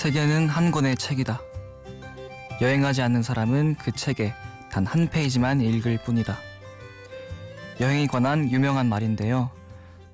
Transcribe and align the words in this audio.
세계는 0.00 0.48
한 0.48 0.70
권의 0.70 0.96
책이다. 0.96 1.42
여행하지 2.62 3.02
않는 3.02 3.22
사람은 3.22 3.74
그 3.74 3.92
책에 3.92 4.32
단 4.72 4.86
한 4.86 5.10
페이지만 5.10 5.60
읽을 5.60 5.98
뿐이다. 5.98 6.38
여행에 7.80 8.06
관한 8.06 8.50
유명한 8.50 8.88
말인데요. 8.88 9.50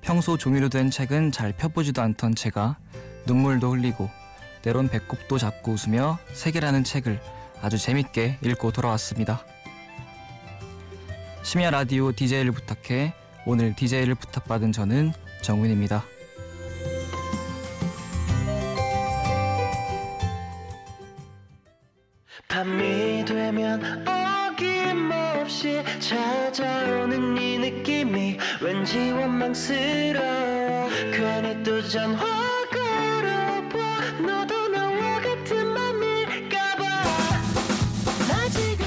평소 0.01 0.37
종이로 0.37 0.67
된 0.67 0.91
책은 0.91 1.31
잘 1.31 1.53
펴보지도 1.53 2.01
않던 2.01 2.35
제가 2.35 2.75
눈물도 3.27 3.71
흘리고 3.71 4.09
때론 4.61 4.89
배꼽도 4.89 5.37
잡고 5.37 5.71
웃으며 5.71 6.19
세계라는 6.33 6.83
책을 6.83 7.21
아주 7.61 7.77
재밌게 7.77 8.39
읽고 8.43 8.73
돌아왔습니다. 8.73 9.45
심야 11.43 11.69
라디오 11.69 12.11
DJ를 12.11 12.51
부탁해 12.51 13.13
오늘 13.45 13.73
DJ를 13.73 14.15
부탁받은 14.15 14.73
저는 14.73 15.13
정훈입니다. 15.41 16.03
원망스러워 29.57 30.89
괜히 31.11 31.63
또 31.63 31.81
전화 31.89 32.23
걸어봐 32.69 34.11
너도 34.21 34.67
나와 34.67 35.19
같은 35.21 35.67
맘일까봐 35.73 36.83
나 38.27 38.49
지금 38.49 38.85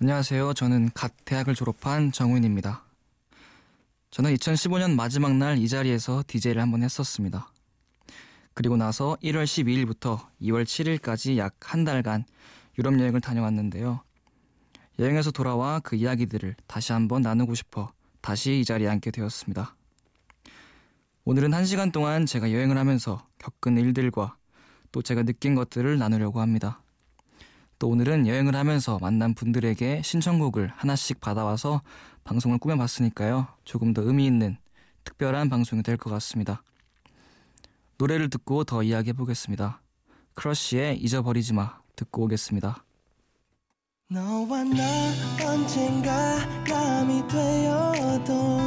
안녕하세요. 0.00 0.54
저는 0.54 0.90
갓 0.94 1.12
대학을 1.24 1.54
졸업한 1.54 2.12
정훈입니다. 2.12 2.82
저는 4.10 4.34
2015년 4.34 4.94
마지막 4.94 5.34
날 5.36 5.58
이 5.58 5.68
자리에서 5.68 6.22
DJ를 6.26 6.60
한번 6.62 6.82
했었습니다. 6.82 7.50
그리고 8.54 8.76
나서 8.76 9.16
1월 9.22 9.44
12일부터 9.44 10.20
2월 10.42 10.64
7일까지 10.64 11.36
약 11.38 11.54
한 11.60 11.84
달간 11.84 12.24
유럽 12.78 12.98
여행을 12.98 13.20
다녀왔는데요. 13.20 14.00
여행에서 14.98 15.30
돌아와 15.30 15.80
그 15.80 15.96
이야기들을 15.96 16.56
다시 16.66 16.92
한번 16.92 17.22
나누고 17.22 17.54
싶어 17.54 17.92
다시 18.20 18.60
이 18.60 18.64
자리에 18.64 18.88
앉게 18.88 19.10
되었습니다. 19.10 19.74
오늘은 21.24 21.54
한 21.54 21.64
시간 21.64 21.92
동안 21.92 22.26
제가 22.26 22.52
여행을 22.52 22.76
하면서 22.76 23.26
겪은 23.38 23.78
일들과 23.78 24.36
또 24.90 25.02
제가 25.02 25.22
느낀 25.22 25.54
것들을 25.54 25.98
나누려고 25.98 26.40
합니다. 26.40 26.82
또 27.78 27.88
오늘은 27.88 28.26
여행을 28.26 28.54
하면서 28.54 28.98
만난 29.00 29.34
분들에게 29.34 30.02
신청곡을 30.02 30.72
하나씩 30.76 31.20
받아와서 31.20 31.82
방송을 32.24 32.58
꾸며봤으니까요. 32.58 33.48
조금 33.64 33.92
더 33.92 34.02
의미 34.02 34.26
있는 34.26 34.56
특별한 35.04 35.48
방송이 35.48 35.82
될 35.82 35.96
것 35.96 36.10
같습니다. 36.10 36.62
노래를 37.98 38.30
듣고 38.30 38.64
더 38.64 38.82
이야기해 38.82 39.14
보겠습니다. 39.14 39.80
크러쉬의 40.34 40.98
잊어버리지 40.98 41.54
마 41.54 41.81
듣고 41.96 42.24
오겠습니다. 42.24 42.84
너와 44.10 44.64
나 44.64 44.82
언젠가 45.46 46.36
남이 46.68 47.26
되어도 47.28 48.58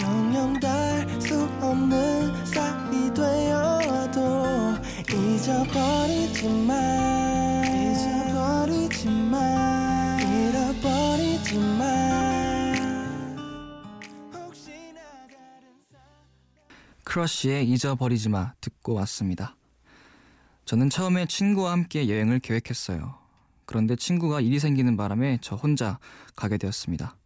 영영 0.00 0.58
달수 0.60 1.42
없는 1.60 2.46
사이 2.46 3.12
되어도 3.12 4.78
잊어버리지 5.12 6.48
마 6.48 6.74
잊어버리지 7.66 9.10
마 9.10 10.18
잃어버리지 10.22 11.58
마 11.58 11.84
크러쉬의 17.04 17.68
잊어버리지 17.68 18.30
마 18.30 18.54
듣고 18.60 18.94
왔습니다. 18.94 19.57
저는 20.68 20.90
처음에 20.90 21.24
친구와 21.24 21.72
함께 21.72 22.10
여행을 22.10 22.40
계획했어요. 22.40 23.18
그런데 23.64 23.96
친구가 23.96 24.42
일이 24.42 24.58
생기는 24.58 24.98
바람에 24.98 25.38
저 25.40 25.56
혼자 25.56 25.98
가게 26.36 26.58
되었습니다. 26.58 27.16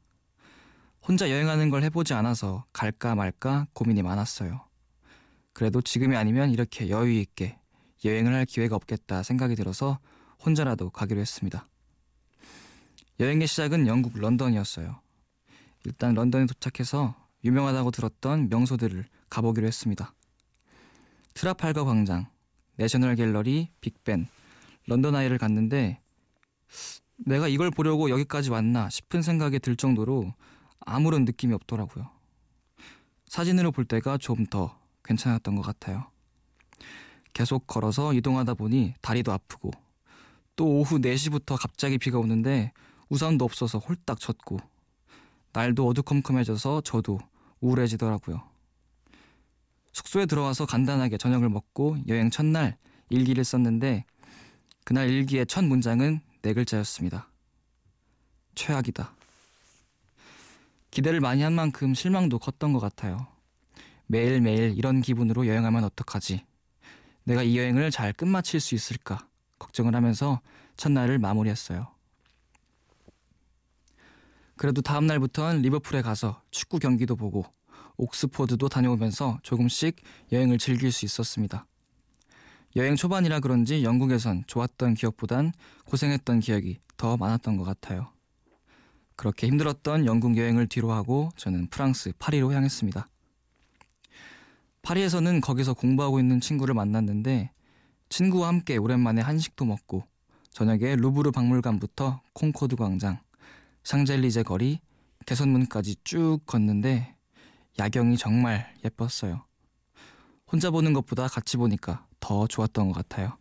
혼자 1.03 1.29
여행하는 1.29 1.69
걸 1.69 1.83
해보지 1.83 2.15
않아서 2.15 2.65
갈까 2.73 3.17
말까 3.17 3.67
고민이 3.73 4.03
많았어요. 4.03 4.65
그래도 5.53 5.83
지금이 5.83 6.15
아니면 6.15 6.53
이렇게 6.53 6.89
여유 6.89 7.19
있게 7.19 7.59
여행을 8.05 8.33
할 8.33 8.47
기회가 8.47 8.77
없겠다 8.77 9.25
생각이 9.25 9.57
들어서 9.57 9.99
혼자라도 10.47 10.91
가기로 10.91 11.21
했습니다. 11.21 11.67
여행의 13.19 13.49
시작은 13.49 13.89
영국 13.89 14.17
런던이었어요. 14.21 15.01
일단 15.85 16.15
런던에 16.15 16.47
도착해서 16.47 17.17
유명하다고 17.43 17.91
들었던 17.91 18.51
명소들을 18.51 19.05
가보기로 19.31 19.67
했습니다. 19.67 20.15
트라팔거 21.35 21.85
광장, 21.85 22.29
내셔널 22.77 23.17
갤러리, 23.17 23.69
빅벤, 23.81 24.27
런던 24.87 25.15
아이를 25.15 25.39
갔는데 25.39 26.01
내가 27.17 27.49
이걸 27.49 27.71
보려고 27.71 28.11
여기까지 28.11 28.51
왔나 28.51 28.91
싶은 28.91 29.23
생각이 29.23 29.59
들 29.59 29.77
정도로 29.77 30.35
아무런 30.81 31.25
느낌이 31.25 31.55
없더라고요. 31.55 32.11
사진으로 33.27 33.73
볼 33.73 33.85
때가 33.85 34.19
좀 34.19 34.47
더 34.47 34.79
괜찮았던 35.05 35.57
것 35.57 35.63
같아요. 35.63 36.07
계속 37.33 37.67
걸어서 37.67 38.13
이동하다 38.13 38.55
보니 38.55 38.95
다리도 39.01 39.33
아프고 39.33 39.71
또 40.57 40.67
오후 40.67 40.99
4시부터 40.99 41.57
갑자기 41.59 41.99
비가 41.99 42.19
오는데 42.19 42.73
우산도 43.09 43.45
없어서 43.45 43.79
홀딱 43.79 44.21
젖고 44.21 44.59
날도 45.53 45.87
어두컴컴해져서 45.87 46.83
저도 46.83 47.19
우울해지더라고요. 47.61 48.43
숙소에 49.93 50.27
들어와서 50.27 50.67
간단하게 50.67 51.19
저녁을 51.19 51.49
먹고 51.49 51.97
여행 52.09 52.31
첫날 52.31 52.77
일기를 53.11 53.45
썼는데 53.45 54.05
그날 54.85 55.09
일기의 55.11 55.47
첫 55.47 55.65
문장은 55.65 56.21
네 56.43 56.55
글자였습니다. 56.55 57.29
최악이다. 58.55 59.15
기대를 60.91 61.21
많이 61.21 61.43
한 61.43 61.53
만큼 61.53 61.95
실망도 61.95 62.39
컸던 62.39 62.73
것 62.73 62.81
같아요. 62.81 63.27
매일매일 64.07 64.75
이런 64.77 65.01
기분으로 65.01 65.47
여행하면 65.47 65.85
어떡하지? 65.85 66.45
내가 67.25 67.43
이 67.43 67.57
여행을 67.57 67.91
잘 67.91 68.13
끝마칠 68.13 68.61
수 68.61 68.75
있을까? 68.75 69.27
걱정을 69.59 69.95
하면서 69.95 70.41
첫날을 70.77 71.19
마무리했어요. 71.19 71.89
그래도 74.57 74.83
다음날부터는 74.83 75.63
리버풀에 75.63 76.03
가서 76.03 76.43
축구 76.51 76.79
경기도 76.79 77.17
보고 77.17 77.45
옥스포드도 77.97 78.69
다녀오면서 78.69 79.39
조금씩 79.43 79.97
여행을 80.33 80.59
즐길 80.59 80.93
수 80.93 81.05
있었습니다. 81.05 81.67
여행 82.77 82.97
초반이라 82.97 83.41
그런지 83.41 83.85
영국에선 83.85 84.45
좋았던 84.47 84.95
기억보단 84.95 85.53
고생했던 85.85 86.41
기억이 86.41 86.79
더 86.97 87.17
많았던 87.17 87.57
것 87.57 87.65
같아요. 87.65 88.09
그렇게 89.17 89.47
힘들었던 89.47 90.07
영국 90.07 90.37
여행을 90.37 90.69
뒤로하고 90.69 91.31
저는 91.37 91.69
프랑스 91.69 92.13
파리로 92.19 92.53
향했습니다. 92.53 93.09
파리에서는 94.83 95.41
거기서 95.41 95.75
공부하고 95.75 96.19
있는 96.19 96.41
친구를 96.41 96.75
만났는데 96.75 97.51
친구와 98.09 98.49
함께 98.49 98.77
오랜만에 98.77 99.21
한식도 99.21 99.65
먹고 99.65 100.05
저녁에 100.51 100.97
루브르 100.97 101.31
박물관부터 101.31 102.21
콩코드 102.35 102.77
광장, 102.77 103.21
샹젤리제 103.85 104.43
거리, 104.43 104.81
개선문까지 105.25 105.97
쭉 106.05 106.41
걷는데 106.47 107.15
야경이 107.79 108.17
정말 108.17 108.75
예뻤어요. 108.85 109.45
혼자 110.51 110.71
보는 110.71 110.93
것보다 110.93 111.29
같이 111.29 111.57
보니까 111.57 112.07
더 112.21 112.47
좋았던 112.47 112.89
것 112.89 112.95
같아요. 112.95 113.37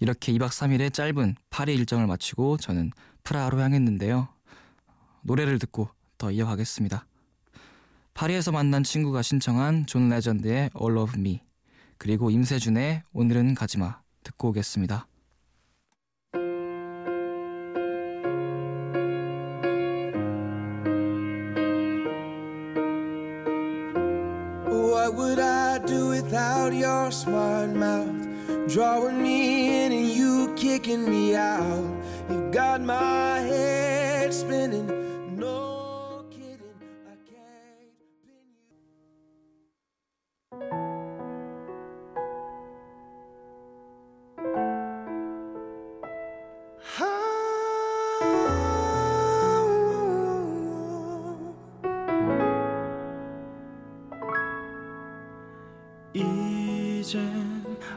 이렇게 0.00 0.32
2박 0.32 0.48
3일의 0.48 0.92
짧은 0.92 1.36
파리 1.50 1.74
일정을 1.74 2.06
마치고 2.06 2.56
저는 2.58 2.90
프라하로 3.22 3.60
향했는데요. 3.60 4.28
노래를 5.22 5.58
듣고 5.58 5.88
더 6.18 6.30
이어가겠습니다. 6.30 7.06
파리에서 8.12 8.52
만난 8.52 8.82
친구가 8.82 9.22
신청한 9.22 9.86
존 9.86 10.08
레전드의 10.08 10.70
All 10.80 10.98
of 10.98 11.18
Me 11.18 11.40
그리고 11.98 12.30
임세준의 12.30 13.02
오늘은 13.12 13.54
가지마 13.54 14.00
듣고 14.24 14.48
오겠습니다. 14.48 15.06
Drawing 28.74 29.22
me 29.22 29.84
in 29.84 29.92
and 29.92 30.08
you 30.08 30.52
kicking 30.56 31.08
me 31.08 31.36
out. 31.36 31.84
You've 32.28 32.50
got 32.50 32.80
my 32.80 33.38
head 33.38 34.34
spinning. 34.34 35.03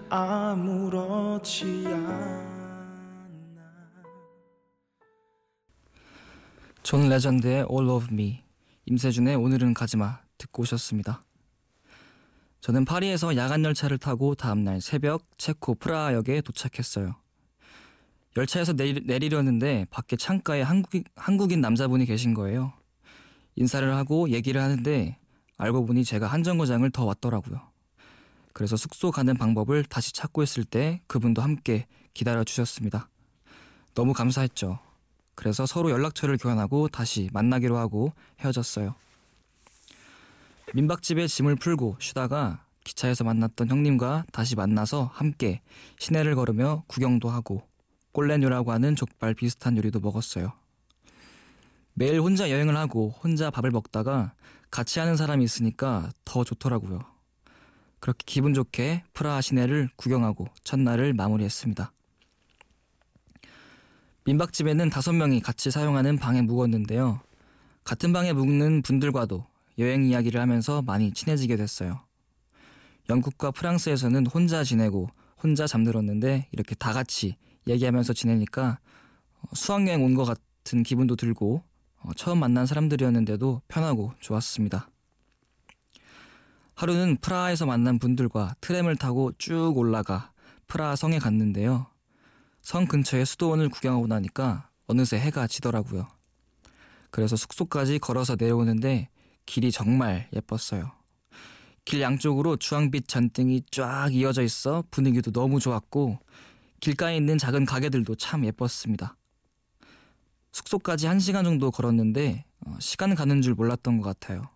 아무렇지 0.10 1.84
않아 1.88 2.58
존 6.82 7.10
레전드의 7.10 7.66
All 7.70 7.90
of 7.90 8.08
Me, 8.12 8.44
임세준의 8.86 9.36
오늘은 9.36 9.74
가지마 9.74 10.20
듣고 10.38 10.62
오셨습니다. 10.62 11.26
저는 12.62 12.86
파리에서 12.86 13.36
야간 13.36 13.66
열차를 13.66 13.98
타고 13.98 14.36
다음날 14.36 14.80
새벽 14.80 15.26
체코 15.38 15.76
프라하역에 15.76 16.40
도착했어요. 16.40 17.16
열차에서 18.38 18.72
내리, 18.74 19.02
내리려는데 19.06 19.88
밖에 19.90 20.16
창가에 20.16 20.62
한국인, 20.62 21.04
한국인 21.18 21.60
남자분이 21.60 22.06
계신 22.06 22.34
거예요. 22.34 22.72
인사를 23.58 23.94
하고 23.94 24.30
얘기를 24.30 24.62
하는데 24.62 25.18
알고 25.58 25.86
보니 25.86 26.06
제가 26.06 26.28
한 26.28 26.44
정거장을 26.44 26.90
더 26.92 27.04
왔더라고요. 27.04 27.67
그래서 28.58 28.76
숙소 28.76 29.12
가는 29.12 29.38
방법을 29.38 29.84
다시 29.84 30.12
찾고 30.14 30.42
있을 30.42 30.64
때 30.64 31.00
그분도 31.06 31.44
함께 31.44 31.86
기다려 32.16 32.44
주셨습니다. 32.44 33.08
너무 33.94 34.14
감사했죠. 34.14 34.80
그래서 35.36 35.68
서로 35.68 35.92
연락처를 35.92 36.38
교환하고 36.38 36.88
다시 36.88 37.30
만나기로 37.34 37.78
하고 37.78 38.14
헤어졌어요. 38.40 38.96
민박집에 40.74 41.28
짐을 41.28 41.58
풀고 41.58 41.98
쉬다가 42.00 42.66
기차에서 42.84 43.24
만났던 43.24 43.70
형님과 43.70 44.26
다시 44.32 44.56
만나서 44.56 45.12
함께 45.14 45.62
시내를 46.00 46.34
걸으며 46.34 46.84
구경도 46.88 47.30
하고 47.30 47.62
꼴레뉴라고 48.12 48.72
하는 48.72 48.96
족발 48.96 49.36
비슷한 49.36 49.78
요리도 49.78 50.00
먹었어요. 50.00 50.52
매일 51.94 52.22
혼자 52.22 52.50
여행을 52.50 52.76
하고 52.76 53.14
혼자 53.22 53.52
밥을 53.52 53.70
먹다가 53.70 54.34
같이 54.72 54.98
하는 54.98 55.16
사람이 55.16 55.44
있으니까 55.44 56.10
더 56.26 56.44
좋더라고요. 56.44 57.17
그렇게 58.08 58.24
기분 58.26 58.54
좋게 58.54 59.04
프라하 59.12 59.42
시내를 59.42 59.90
구경하고 59.98 60.48
첫날을 60.64 61.12
마무리했습니다. 61.12 61.92
민박집에는 64.24 64.90
다섯 64.90 65.12
명이 65.12 65.42
같이 65.42 65.72
사용하는 65.72 66.18
방에 66.18 66.42
묵었는데요. 66.42 67.20
같은 67.84 68.14
방에 68.14 68.32
묵는 68.32 68.84
분들과도 68.84 69.46
여행 69.80 70.06
이야기를 70.06 70.40
하면서 70.40 70.82
많이 70.82 71.12
친해지게 71.12 71.58
됐어요. 71.58 72.00
영국과 73.10 73.52
프랑스에서는 73.52 74.26
혼자 74.28 74.64
지내고 74.64 75.10
혼자 75.44 75.68
잠들었는데 75.68 76.48
이렇게 76.54 76.76
다 76.76 76.94
같이 76.94 77.36
얘기하면서 77.68 78.14
지내니까 78.14 78.80
어, 79.42 79.48
수학여행 79.54 80.02
온 80.02 80.16
것 80.16 80.24
같은 80.24 80.82
기분도 80.84 81.18
들고 81.18 81.62
어, 82.04 82.12
처음 82.16 82.40
만난 82.40 82.66
사람들이었는데도 82.66 83.64
편하고 83.68 84.14
좋았습니다. 84.22 84.90
하루는 86.78 87.18
프라하에서 87.22 87.66
만난 87.66 87.98
분들과 87.98 88.54
트램을 88.62 88.98
타고 88.98 89.32
쭉 89.40 89.74
올라가 89.76 90.32
프라하 90.68 90.96
성에 90.96 91.18
갔는데요. 91.18 91.88
성 92.62 92.86
근처의 92.86 93.26
수도원을 93.26 93.70
구경하고 93.70 94.06
나니까 94.06 94.70
어느새 94.86 95.18
해가 95.18 95.48
지더라고요. 95.48 96.08
그래서 97.10 97.36
숙소까지 97.36 97.98
걸어서 97.98 98.36
내려오는데 98.36 99.10
길이 99.48 99.72
정말 99.72 100.30
예뻤어요. 100.36 100.92
길 101.84 102.02
양쪽으로 102.02 102.58
주황빛 102.58 103.08
잔등이 103.08 103.64
쫙 103.72 104.10
이어져 104.14 104.44
있어 104.44 104.84
분위기도 104.92 105.32
너무 105.32 105.60
좋았고 105.60 106.20
길가에 106.80 107.18
있는 107.18 107.40
작은 107.40 107.66
가게들도 107.66 108.14
참 108.18 108.46
예뻤습니다. 108.46 109.18
숙소까지 110.52 111.08
1시간 111.08 111.44
정도 111.44 111.72
걸었는데 111.72 112.46
어, 112.68 112.78
시간 112.80 113.16
가는 113.16 113.42
줄 113.42 113.56
몰랐던 113.56 114.00
것 114.00 114.04
같아요. 114.04 114.52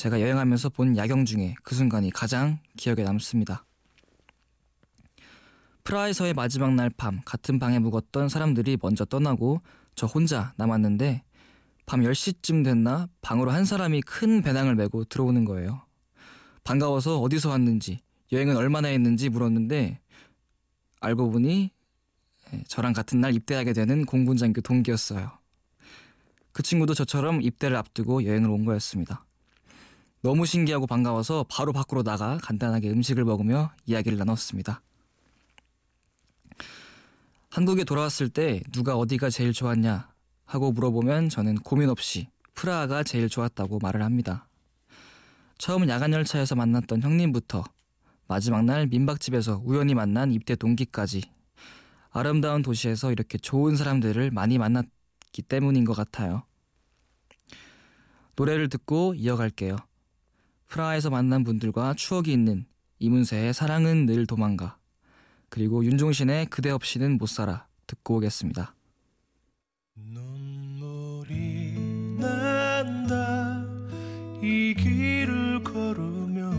제가 0.00 0.22
여행하면서 0.22 0.70
본 0.70 0.96
야경 0.96 1.26
중에 1.26 1.54
그 1.62 1.74
순간이 1.74 2.10
가장 2.10 2.58
기억에 2.78 3.02
남습니다. 3.02 3.66
프라하에서의 5.84 6.32
마지막 6.32 6.74
날 6.74 6.88
밤 6.88 7.20
같은 7.26 7.58
방에 7.58 7.78
묵었던 7.78 8.30
사람들이 8.30 8.78
먼저 8.80 9.04
떠나고 9.04 9.60
저 9.94 10.06
혼자 10.06 10.54
남았는데 10.56 11.22
밤 11.84 12.00
10시쯤 12.00 12.64
됐나 12.64 13.08
방으로 13.20 13.50
한 13.50 13.66
사람이 13.66 14.00
큰 14.00 14.40
배낭을 14.40 14.74
메고 14.74 15.04
들어오는 15.04 15.44
거예요. 15.44 15.84
반가워서 16.64 17.20
어디서 17.20 17.50
왔는지 17.50 18.00
여행은 18.32 18.56
얼마나 18.56 18.88
했는지 18.88 19.28
물었는데 19.28 20.00
알고 21.00 21.30
보니 21.30 21.72
예, 22.54 22.64
저랑 22.68 22.94
같은 22.94 23.20
날 23.20 23.34
입대하게 23.34 23.74
되는 23.74 24.06
공군장교 24.06 24.62
동기였어요. 24.62 25.30
그 26.52 26.62
친구도 26.62 26.94
저처럼 26.94 27.42
입대를 27.42 27.76
앞두고 27.76 28.24
여행을 28.24 28.48
온 28.48 28.64
거였습니다. 28.64 29.26
너무 30.22 30.44
신기하고 30.44 30.86
반가워서 30.86 31.46
바로 31.48 31.72
밖으로 31.72 32.02
나가 32.02 32.38
간단하게 32.42 32.90
음식을 32.90 33.24
먹으며 33.24 33.72
이야기를 33.86 34.18
나눴습니다. 34.18 34.82
한국에 37.48 37.84
돌아왔을 37.84 38.28
때 38.28 38.62
누가 38.70 38.96
어디가 38.96 39.30
제일 39.30 39.52
좋았냐 39.52 40.10
하고 40.44 40.72
물어보면 40.72 41.30
저는 41.30 41.56
고민 41.56 41.88
없이 41.88 42.28
프라하가 42.54 43.02
제일 43.02 43.28
좋았다고 43.28 43.78
말을 43.80 44.02
합니다. 44.02 44.46
처음 45.58 45.88
야간 45.88 46.12
열차에서 46.12 46.54
만났던 46.54 47.02
형님부터 47.02 47.64
마지막 48.28 48.64
날 48.64 48.86
민박집에서 48.86 49.62
우연히 49.64 49.94
만난 49.94 50.32
입대 50.32 50.54
동기까지 50.54 51.22
아름다운 52.10 52.62
도시에서 52.62 53.10
이렇게 53.10 53.38
좋은 53.38 53.76
사람들을 53.76 54.30
많이 54.30 54.58
만났기 54.58 55.42
때문인 55.48 55.84
것 55.84 55.94
같아요. 55.94 56.44
노래를 58.36 58.68
듣고 58.68 59.14
이어갈게요. 59.14 59.76
프라하에서 60.70 61.10
만난 61.10 61.44
분들과 61.44 61.94
추억이 61.94 62.32
있는 62.32 62.64
이문세의 63.00 63.52
사랑은 63.52 64.06
늘 64.06 64.26
도망가. 64.26 64.78
그리고 65.48 65.84
윤종신의 65.84 66.46
그대 66.46 66.70
없이는 66.70 67.18
못 67.18 67.26
살아 67.26 67.66
듣고 67.86 68.16
오겠습니다. 68.16 68.74
눈물이 69.96 71.74
난다. 72.18 73.64
이 74.40 74.74
길을 74.78 75.64
걸으며 75.64 76.50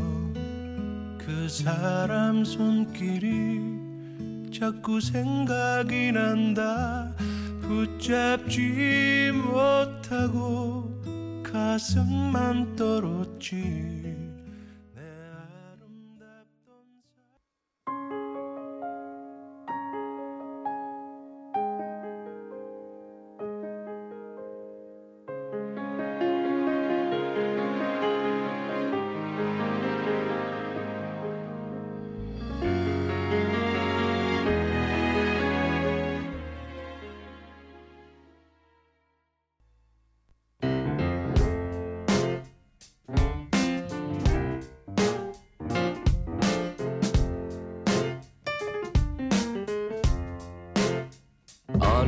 그 1.17 1.47
사람 1.49 2.43
손길이 2.43 3.61
자꾸 4.53 4.99
생각이 4.99 6.11
난다. 6.11 7.15
붙잡지 7.61 9.31
못하고 9.33 10.91
가슴만 11.43 12.75
떨었지 12.75 14.00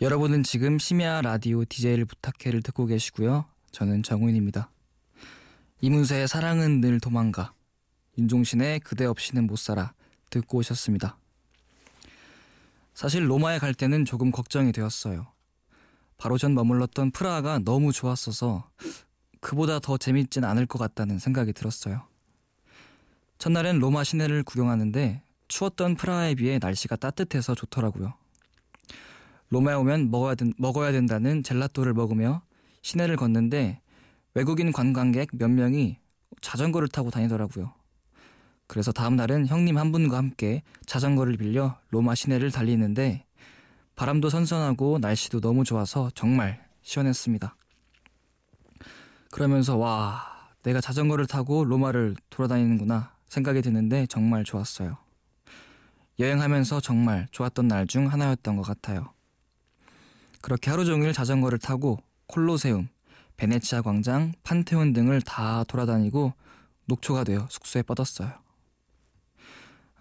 여러분은 0.00 0.44
지금 0.44 0.78
심야 0.78 1.22
라디오 1.22 1.64
DJ를 1.64 2.04
부탁해를 2.04 2.62
듣고 2.62 2.86
계시고요. 2.86 3.46
저는 3.72 4.04
정우인입니다. 4.04 4.70
이문세의 5.80 6.28
사랑은 6.28 6.80
늘 6.80 7.00
도망가, 7.00 7.52
윤종신의 8.16 8.78
그대 8.80 9.06
없이는 9.06 9.48
못 9.48 9.58
살아 9.58 9.92
듣고 10.30 10.58
오셨습니다. 10.58 11.18
사실 12.94 13.28
로마에 13.28 13.58
갈 13.58 13.74
때는 13.74 14.04
조금 14.04 14.30
걱정이 14.30 14.70
되었어요. 14.70 15.26
바로 16.16 16.38
전 16.38 16.54
머물렀던 16.54 17.10
프라하가 17.10 17.58
너무 17.58 17.92
좋았어서 17.92 18.70
그보다 19.40 19.80
더 19.80 19.98
재밌진 19.98 20.44
않을 20.44 20.66
것 20.66 20.78
같다는 20.78 21.18
생각이 21.18 21.52
들었어요. 21.52 22.06
첫날엔 23.38 23.80
로마 23.80 24.04
시내를 24.04 24.44
구경하는데 24.44 25.22
추웠던 25.48 25.96
프라하에 25.96 26.36
비해 26.36 26.60
날씨가 26.60 26.94
따뜻해서 26.94 27.56
좋더라고요. 27.56 28.14
로마에 29.50 29.74
오면 29.74 30.10
먹어야, 30.10 30.34
된, 30.34 30.52
먹어야 30.58 30.92
된다는 30.92 31.42
젤라또를 31.42 31.94
먹으며 31.94 32.42
시내를 32.82 33.16
걷는데 33.16 33.80
외국인 34.34 34.72
관광객 34.72 35.30
몇 35.32 35.48
명이 35.48 35.98
자전거를 36.40 36.88
타고 36.88 37.10
다니더라고요. 37.10 37.72
그래서 38.66 38.92
다음 38.92 39.16
날은 39.16 39.46
형님 39.46 39.78
한 39.78 39.92
분과 39.92 40.16
함께 40.18 40.62
자전거를 40.86 41.38
빌려 41.38 41.78
로마 41.90 42.14
시내를 42.14 42.50
달리는데 42.50 43.24
바람도 43.96 44.28
선선하고 44.28 44.98
날씨도 45.00 45.40
너무 45.40 45.64
좋아서 45.64 46.10
정말 46.14 46.64
시원했습니다. 46.82 47.56
그러면서 49.30 49.76
와, 49.76 50.22
내가 50.62 50.80
자전거를 50.80 51.26
타고 51.26 51.64
로마를 51.64 52.14
돌아다니는구나 52.30 53.12
생각이 53.28 53.62
드는데 53.62 54.06
정말 54.06 54.44
좋았어요. 54.44 54.98
여행하면서 56.18 56.80
정말 56.80 57.26
좋았던 57.30 57.68
날 57.68 57.86
중 57.86 58.06
하나였던 58.12 58.56
것 58.56 58.62
같아요. 58.62 59.12
그렇게 60.40 60.70
하루 60.70 60.84
종일 60.84 61.12
자전거를 61.12 61.58
타고 61.58 61.98
콜로세움, 62.26 62.88
베네치아 63.36 63.82
광장, 63.82 64.32
판테온 64.42 64.92
등을 64.92 65.22
다 65.22 65.64
돌아다니고 65.64 66.32
녹초가 66.86 67.24
되어 67.24 67.46
숙소에 67.50 67.82
뻗었어요. 67.82 68.32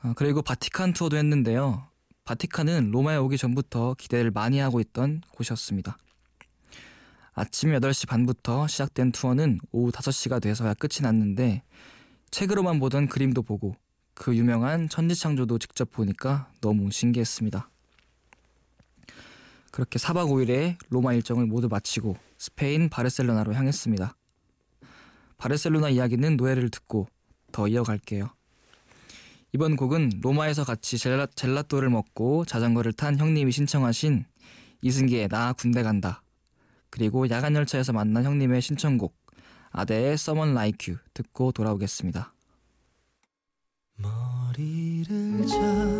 아, 0.01 0.13
그리고 0.15 0.41
바티칸 0.41 0.94
투어도 0.94 1.17
했는데요. 1.17 1.88
바티칸은 2.25 2.91
로마에 2.91 3.17
오기 3.17 3.38
전부터 3.38 3.96
기대를 3.98 4.32
많이 4.32 4.60
하고 4.60 4.79
있던 4.79 5.22
곳이었습니다. 5.32 5.98
아침 7.34 7.70
8시 7.70 8.08
반부터 8.08 8.67
시작된 8.67 9.12
투어는 9.12 9.60
오후 9.72 9.91
5시가 9.91 10.41
돼서야 10.41 10.74
끝이 10.74 11.03
났는데 11.03 11.62
책으로만 12.32 12.79
보던 12.79 13.08
그림도 13.08 13.44
보고 13.44 13.75
그 14.15 14.36
유명한 14.36 14.89
천지창조도 14.89 15.60
직접 15.60 15.91
보니까 15.91 16.51
너무 16.62 16.89
신기했습니다. 16.91 17.70
그렇게 19.77 20.00
4박 20.00 20.31
5일의 20.31 20.75
로마 20.89 21.13
일정을 21.13 21.46
모두 21.46 21.67
마치고 21.67 22.17
스페인 22.39 22.89
바르셀로나로 22.89 23.53
향했습니다. 23.53 24.15
바르셀로나 25.38 25.89
이야기는 25.89 26.36
노래를 26.36 26.72
듣고 26.72 27.07
더 27.51 27.67
이어갈게요. 27.67 28.27
이번 29.53 29.75
곡은 29.75 30.13
로마에서 30.24 30.63
같이 30.63 30.98
젤라, 30.98 31.27
젤라또를 31.36 31.91
먹고 31.91 32.43
자전거를 32.46 32.91
탄 32.93 33.19
형님이 33.19 33.51
신청하신 33.51 34.25
이승기의 34.81 35.27
나 35.27 35.53
군대 35.53 35.84
간다. 35.84 36.24
그리고 36.89 37.29
야간 37.29 37.55
열차에서 37.55 37.93
만난 37.93 38.24
형님의 38.24 38.63
신청곡 38.63 39.15
아데의 39.69 40.13
Someone 40.13 40.53
Like 40.53 40.91
You 40.91 41.00
듣고 41.13 41.51
돌아오겠습니다. 41.51 42.34
머리를 43.98 45.46
자 45.46 45.97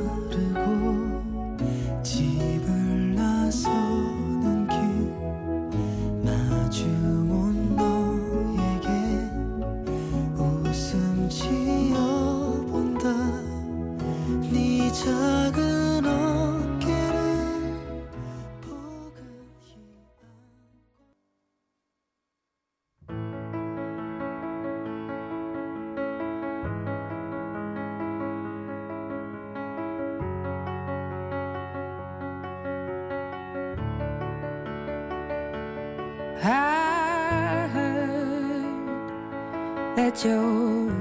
that 39.98 40.28
you 40.28 40.92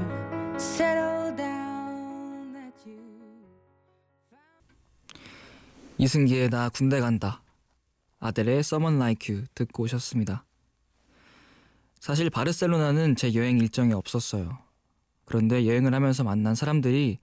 settled 0.57 1.37
down, 1.37 2.55
that 2.55 2.89
you. 2.89 2.99
이승기의 5.99 6.49
나 6.49 6.71
군대 6.71 6.99
간다. 7.01 7.43
아델의 8.21 8.61
Someone 8.61 8.97
Like 8.97 9.35
You 9.35 9.47
듣고 9.55 9.83
오셨습니다. 9.83 10.47
사실 12.01 12.31
바르셀로나는 12.31 13.17
제 13.17 13.35
여행 13.35 13.59
일정에 13.59 13.93
없었어요. 13.93 14.59
그런데 15.27 15.67
여행을 15.67 15.93
하면서 15.93 16.25
만난 16.25 16.55
사람들이 16.55 17.19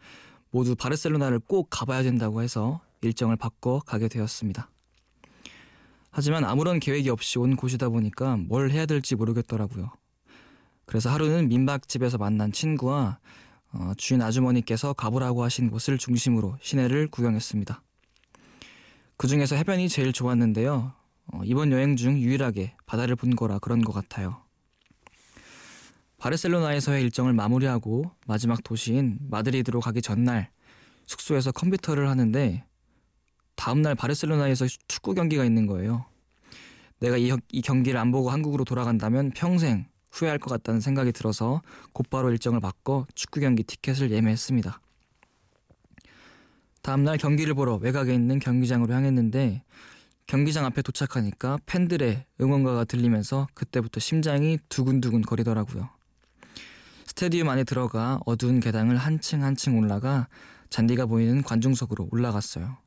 모두 0.51 0.75
바르셀로나를 0.75 1.39
꼭 1.39 1.69
가봐야 1.71 2.03
된다고 2.03 2.43
해서 2.43 2.81
일정을 3.01 3.35
바꿔 3.35 3.79
가게 3.79 4.07
되었습니다. 4.07 4.69
하지만 6.11 6.43
아무런 6.43 6.79
계획이 6.79 7.09
없이 7.09 7.39
온 7.39 7.55
곳이다 7.55 7.89
보니까 7.89 8.37
뭘 8.37 8.69
해야 8.69 8.85
될지 8.85 9.15
모르겠더라고요. 9.15 9.91
그래서 10.85 11.09
하루는 11.09 11.49
민박집에서 11.49 12.17
만난 12.17 12.51
친구와 12.51 13.19
어, 13.71 13.93
주인 13.97 14.21
아주머니께서 14.21 14.93
가보라고 14.93 15.43
하신 15.43 15.71
곳을 15.71 15.97
중심으로 15.97 16.57
시내를 16.61 17.07
구경했습니다. 17.07 17.81
그 19.17 19.27
중에서 19.27 19.55
해변이 19.55 19.89
제일 19.89 20.13
좋았는데요. 20.13 20.93
어, 21.27 21.41
이번 21.43 21.71
여행 21.71 21.95
중 21.95 22.17
유일하게 22.19 22.75
바다를 22.85 23.15
본 23.15 23.35
거라 23.35 23.59
그런 23.59 23.81
것 23.81 23.93
같아요. 23.93 24.41
바르셀로나에서의 26.17 27.03
일정을 27.03 27.33
마무리하고 27.33 28.11
마지막 28.27 28.63
도시인 28.63 29.17
마드리드로 29.29 29.81
가기 29.81 30.01
전날 30.01 30.49
숙소에서 31.05 31.51
컴퓨터를 31.51 32.09
하는데 32.09 32.63
다음날 33.55 33.95
바르셀로나에서 33.95 34.67
축구 34.87 35.15
경기가 35.15 35.43
있는 35.43 35.65
거예요. 35.65 36.05
내가 36.99 37.17
이, 37.17 37.31
이 37.51 37.61
경기를 37.61 37.99
안 37.99 38.11
보고 38.11 38.29
한국으로 38.29 38.63
돌아간다면 38.63 39.31
평생 39.31 39.85
후회할 40.13 40.37
것 40.37 40.49
같다는 40.49 40.79
생각이 40.79 41.11
들어서 41.11 41.61
곧바로 41.91 42.31
일정을 42.31 42.59
바꿔 42.59 43.05
축구 43.15 43.39
경기 43.39 43.63
티켓을 43.63 44.11
예매했습니다. 44.11 44.79
다음날 46.83 47.17
경기를 47.17 47.53
보러 47.53 47.75
외곽에 47.75 48.13
있는 48.13 48.39
경기장으로 48.39 48.93
향했는데 48.93 49.63
경기장 50.27 50.65
앞에 50.65 50.81
도착하니까 50.81 51.57
팬들의 51.65 52.25
응원가가 52.39 52.85
들리면서 52.85 53.47
그때부터 53.53 53.99
심장이 53.99 54.57
두근두근 54.69 55.21
거리더라고요. 55.21 55.89
스테디움 57.07 57.49
안에 57.49 57.63
들어가 57.63 58.19
어두운 58.25 58.59
계단을 58.59 58.97
한층 58.97 59.43
한층 59.43 59.77
올라가 59.77 60.27
잔디가 60.69 61.05
보이는 61.05 61.41
관중석으로 61.41 62.09
올라갔어요. 62.11 62.77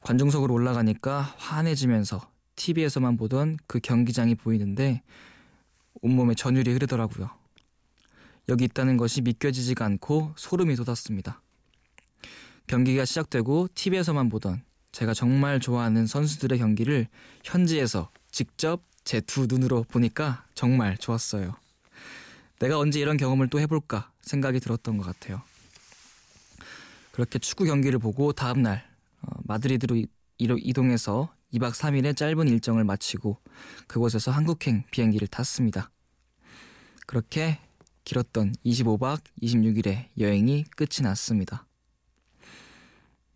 관중석으로 0.00 0.52
올라가니까 0.54 1.20
환해지면서 1.38 2.28
TV에서만 2.56 3.16
보던 3.16 3.58
그 3.66 3.80
경기장이 3.80 4.34
보이는데 4.34 5.02
온몸에 6.00 6.34
전율이 6.34 6.72
흐르더라고요. 6.72 7.30
여기 8.48 8.64
있다는 8.64 8.96
것이 8.96 9.20
믿겨지지가 9.20 9.84
않고 9.84 10.32
소름이 10.36 10.74
돋았습니다. 10.76 11.40
경기가 12.66 13.04
시작되고 13.04 13.68
TV에서만 13.74 14.28
보던 14.28 14.62
제가 14.92 15.14
정말 15.14 15.60
좋아하는 15.60 16.06
선수들의 16.06 16.58
경기를 16.58 17.08
현지에서 17.44 18.10
직접 18.30 18.82
제 19.04 19.20
두 19.20 19.46
눈으로 19.46 19.84
보니까 19.88 20.44
정말 20.54 20.96
좋았어요. 20.96 21.54
내가 22.60 22.78
언제 22.78 23.00
이런 23.00 23.16
경험을 23.16 23.48
또 23.48 23.58
해볼까 23.60 24.12
생각이 24.22 24.60
들었던 24.60 24.96
것 24.96 25.04
같아요. 25.04 25.42
그렇게 27.10 27.38
축구 27.38 27.64
경기를 27.64 27.98
보고 27.98 28.32
다음날 28.32 28.84
어, 29.22 29.32
마드리드로 29.44 29.96
이동해서 30.38 31.32
2박 31.54 31.72
3일의 31.72 32.16
짧은 32.16 32.48
일정을 32.48 32.84
마치고 32.84 33.38
그곳에서 33.86 34.30
한국행 34.30 34.84
비행기를 34.90 35.28
탔습니다. 35.28 35.90
그렇게 37.06 37.58
길었던 38.04 38.54
25박 38.64 39.20
26일의 39.42 40.06
여행이 40.18 40.64
끝이 40.76 41.02
났습니다. 41.02 41.66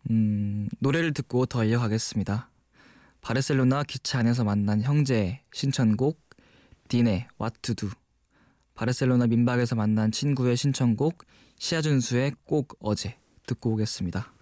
음, 0.09 0.67
노래를 0.79 1.13
듣고 1.13 1.45
더 1.45 1.63
이어가겠습니다. 1.63 2.49
바르셀로나 3.21 3.83
기차 3.83 4.19
안에서 4.19 4.43
만난 4.43 4.81
형제의 4.81 5.41
What 7.39 7.59
to 7.61 7.75
Do 7.75 7.89
바르셀로나 8.73 9.27
민박에서 9.27 9.75
만난 9.75 10.11
친구의 10.11 10.55
신청곡 10.55 11.25
시아준수의 11.59 12.33
꼭 12.45 12.77
어제 12.79 13.17
듣고 13.45 13.71
오겠습니다. 13.71 14.36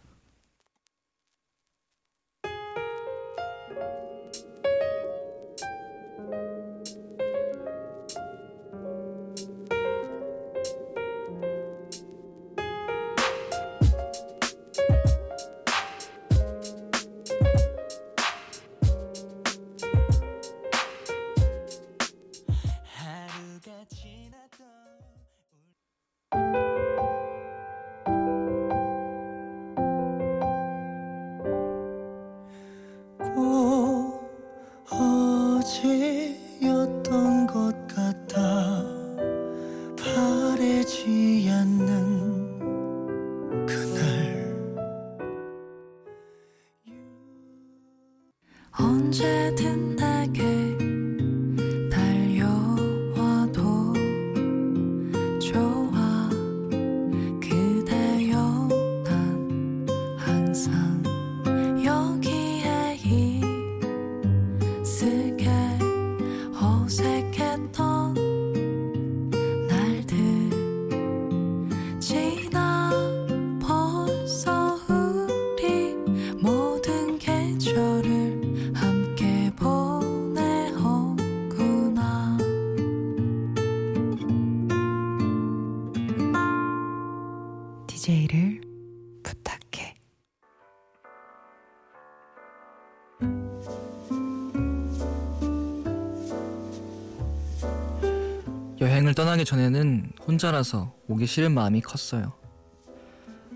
여행을 98.82 99.14
떠나기 99.14 99.46
전에는 99.46 100.12
혼자라서 100.28 100.94
오기 101.08 101.26
싫은 101.26 101.54
마음이 101.54 101.82
컸어요. 101.82 102.34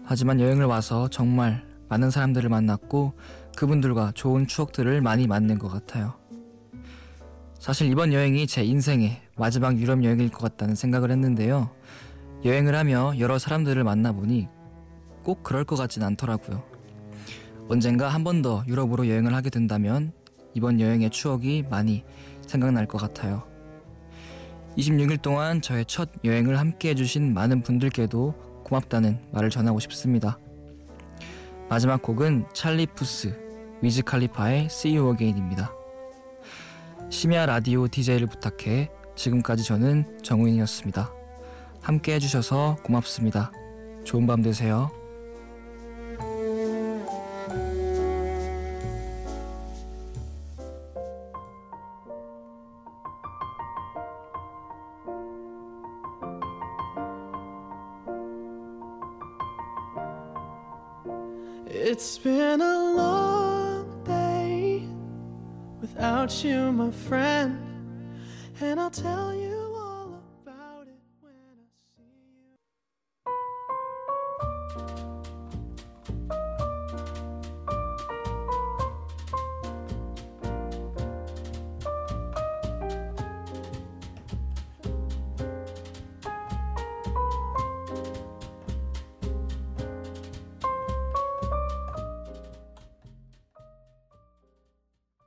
하지만 0.05 0.39
여행을 0.39 0.65
와서 0.65 1.09
정말 1.09 1.67
많은 1.89 2.09
사람들을 2.09 2.49
만났고 2.49 3.13
그분들과 3.55 4.11
좋은 4.15 4.47
추억들을 4.47 5.01
많이 5.01 5.27
만든 5.27 5.59
것 5.59 5.67
같아요. 5.67 6.15
사실 7.59 7.89
이번 7.91 8.13
여행이 8.13 8.47
제 8.47 8.63
인생의 8.63 9.21
마지막 9.35 9.77
유럽 9.77 10.03
여행일 10.03 10.29
것 10.29 10.39
같다는 10.39 10.75
생각을 10.75 11.11
했는데요. 11.11 11.69
여행을 12.45 12.73
하며 12.75 13.13
여러 13.19 13.37
사람들을 13.37 13.83
만나보니 13.83 14.47
꼭 15.23 15.43
그럴 15.43 15.65
것 15.65 15.75
같진 15.75 16.03
않더라고요. 16.03 16.63
언젠가 17.67 18.07
한 18.07 18.23
번 18.23 18.41
더 18.41 18.63
유럽으로 18.67 19.09
여행을 19.09 19.33
하게 19.35 19.49
된다면 19.49 20.13
이번 20.53 20.79
여행의 20.79 21.09
추억이 21.09 21.65
많이 21.69 22.05
생각날 22.47 22.87
것 22.87 22.97
같아요. 22.97 23.43
26일 24.77 25.21
동안 25.21 25.61
저의 25.61 25.85
첫 25.85 26.09
여행을 26.23 26.59
함께 26.59 26.89
해주신 26.89 27.33
많은 27.33 27.63
분들께도 27.63 28.61
고맙다는 28.63 29.19
말을 29.31 29.49
전하고 29.49 29.79
싶습니다. 29.79 30.37
마지막 31.69 32.01
곡은 32.01 32.45
찰리 32.53 32.85
푸스, 32.85 33.35
위즈 33.81 34.03
칼리파의 34.03 34.65
See 34.65 34.97
You 34.97 35.11
Again입니다. 35.13 35.71
심야 37.09 37.45
라디오 37.45 37.87
DJ를 37.87 38.27
부탁해 38.27 38.89
지금까지 39.15 39.63
저는 39.63 40.19
정우인이었습니다. 40.23 41.11
함께 41.81 42.13
해주셔서 42.15 42.77
고맙습니다. 42.83 43.51
좋은 44.03 44.27
밤 44.27 44.41
되세요. 44.41 44.98
It's 62.01 62.17
been 62.17 62.61
a 62.61 62.93
long 62.95 64.03
day 64.05 64.87
without 65.81 66.45
you, 66.45 66.71
my 66.71 66.91
friend. 66.91 67.59
And 68.61 68.79
I'll 68.79 68.89
tell 68.89 69.35
you 69.35 69.58